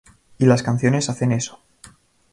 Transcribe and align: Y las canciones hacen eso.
Y 0.39 0.47
las 0.47 0.63
canciones 0.63 1.09
hacen 1.09 1.31
eso. 1.31 1.59